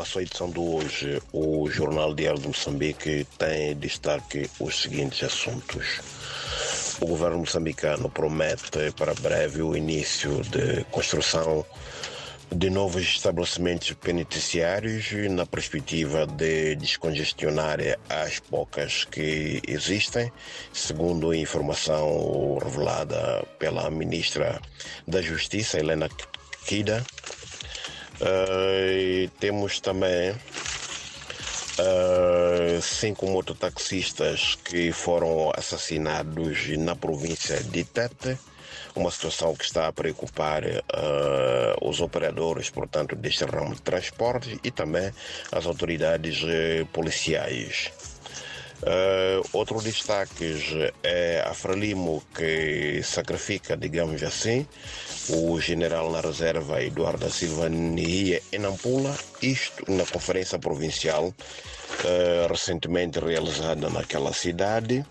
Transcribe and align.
Na 0.00 0.06
sua 0.06 0.22
edição 0.22 0.48
de 0.48 0.58
hoje, 0.58 1.20
o 1.30 1.68
Jornal 1.68 2.14
Diário 2.14 2.40
de 2.40 2.48
Moçambique 2.48 3.26
tem 3.36 3.76
destaque 3.76 4.48
os 4.58 4.80
seguintes 4.80 5.22
assuntos. 5.22 6.00
O 7.02 7.06
governo 7.06 7.40
moçambicano 7.40 8.08
promete 8.08 8.90
para 8.96 9.12
breve 9.12 9.60
o 9.60 9.76
início 9.76 10.40
de 10.44 10.84
construção 10.84 11.66
de 12.50 12.70
novos 12.70 13.02
estabelecimentos 13.02 13.92
penitenciários 13.92 15.12
na 15.28 15.44
perspectiva 15.44 16.26
de 16.26 16.76
descongestionar 16.76 17.78
as 18.08 18.40
poucas 18.40 19.04
que 19.04 19.60
existem, 19.68 20.32
segundo 20.72 21.30
a 21.30 21.36
informação 21.36 22.56
revelada 22.56 23.46
pela 23.58 23.90
ministra 23.90 24.62
da 25.06 25.20
Justiça, 25.20 25.78
Helena 25.78 26.08
Kida. 26.64 27.04
Uh, 28.20 29.26
temos 29.40 29.80
também 29.80 30.32
uh, 30.32 30.36
cinco 32.82 33.26
mototaxistas 33.26 34.56
que 34.56 34.92
foram 34.92 35.50
assassinados 35.56 36.68
na 36.76 36.94
província 36.94 37.62
de 37.62 37.84
Tete 37.84 38.38
uma 38.94 39.10
situação 39.10 39.54
que 39.54 39.64
está 39.64 39.86
a 39.86 39.92
preocupar 39.92 40.64
uh, 40.64 41.88
os 41.88 42.00
operadores, 42.00 42.70
portanto, 42.70 43.16
deste 43.16 43.44
ramo 43.44 43.74
de 43.74 43.82
transporte 43.82 44.58
e 44.62 44.70
também 44.70 45.12
as 45.52 45.66
autoridades 45.66 46.42
uh, 46.42 46.86
policiais. 46.92 47.90
Uh, 48.82 49.46
outro 49.52 49.78
destaque 49.82 50.90
é 51.02 51.44
a 51.46 51.52
Frelimo 51.52 52.22
que 52.34 53.02
sacrifica, 53.02 53.76
digamos 53.76 54.22
assim, 54.22 54.66
o 55.28 55.60
general 55.60 56.10
na 56.10 56.20
reserva 56.22 56.82
Eduardo 56.82 57.30
Silva 57.30 57.68
Nihia 57.68 58.40
Nampula, 58.58 59.14
isto 59.42 59.84
na 59.86 60.06
conferência 60.06 60.58
provincial 60.58 61.26
uh, 61.28 62.46
recentemente 62.48 63.18
realizada 63.20 63.90
naquela 63.90 64.32
cidade. 64.32 65.04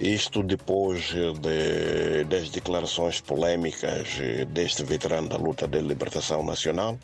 Isto 0.00 0.42
depois 0.42 1.04
de, 1.40 2.24
das 2.24 2.48
declarações 2.50 3.20
polêmicas 3.20 4.08
deste 4.48 4.84
veterano 4.84 5.28
da 5.28 5.36
luta 5.36 5.66
de 5.66 5.80
libertação 5.80 6.42
nacional, 6.42 6.98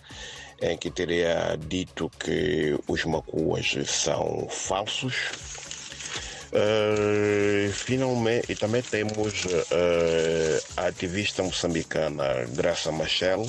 em 0.61 0.77
que 0.77 0.91
teria 0.91 1.57
dito 1.59 2.11
que 2.19 2.79
os 2.87 3.05
macuas 3.05 3.75
são 3.87 4.47
falsos. 4.51 5.62
Uh, 6.53 7.73
finalmente, 7.73 8.53
e 8.53 8.55
também 8.55 8.83
temos 8.83 9.47
uh, 9.47 10.63
a 10.77 10.89
ativista 10.89 11.43
moçambicana 11.43 12.45
Graça 12.55 12.93
Machel, 12.93 13.47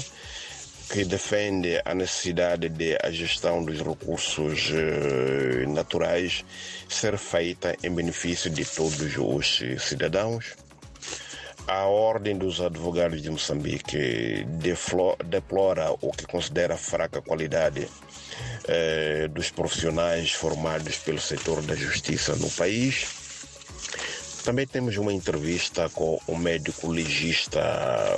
que 0.89 1.03
defende 1.03 1.81
a 1.83 1.93
necessidade 1.93 2.69
de 2.69 2.97
a 3.03 3.11
gestão 3.11 3.61
dos 3.61 3.81
recursos 3.81 4.69
uh, 4.69 5.69
naturais 5.69 6.45
ser 6.87 7.17
feita 7.17 7.75
em 7.83 7.93
benefício 7.93 8.49
de 8.49 8.63
todos 8.63 9.17
os 9.17 9.61
cidadãos. 9.79 10.55
A 11.67 11.85
Ordem 11.85 12.37
dos 12.37 12.59
Advogados 12.59 13.21
de 13.21 13.29
Moçambique 13.29 14.45
deplora 15.25 15.91
o 16.01 16.11
que 16.11 16.25
considera 16.25 16.75
fraca 16.75 17.21
qualidade 17.21 17.87
uh, 17.87 19.29
dos 19.29 19.49
profissionais 19.49 20.33
formados 20.33 20.97
pelo 20.97 21.19
setor 21.19 21.61
da 21.61 21.73
justiça 21.73 22.35
no 22.35 22.49
país. 22.51 23.07
Também 24.43 24.67
temos 24.67 24.97
uma 24.97 25.13
entrevista 25.13 25.89
com 25.89 26.19
o 26.27 26.37
médico 26.37 26.91
legista 26.91 27.61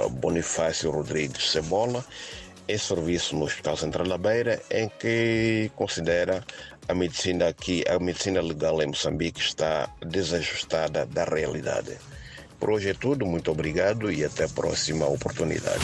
Bonifácio 0.09 0.89
Rodrigues 0.89 1.51
Cebola, 1.51 2.03
em 2.67 2.77
serviço 2.79 3.35
no 3.35 3.45
Hospital 3.45 3.77
Central 3.77 4.07
da 4.07 4.17
Beira, 4.17 4.59
em 4.71 4.89
que 4.89 5.69
considera 5.75 6.43
a 6.87 6.95
medicina 6.95 7.47
aqui, 7.49 7.83
a 7.87 7.99
medicina 7.99 8.41
legal 8.41 8.81
em 8.81 8.87
Moçambique 8.87 9.39
está 9.39 9.87
desajustada 10.01 11.05
da 11.05 11.25
realidade. 11.25 11.95
Por 12.59 12.71
hoje 12.71 12.89
é 12.89 12.93
tudo, 12.93 13.25
muito 13.25 13.51
obrigado 13.51 14.11
e 14.11 14.23
até 14.23 14.45
a 14.45 14.49
próxima 14.49 15.05
oportunidade. 15.05 15.83